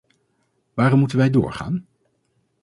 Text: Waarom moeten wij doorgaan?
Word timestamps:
Waarom 0.73 0.99
moeten 0.99 1.17
wij 1.17 1.29
doorgaan? 1.29 1.87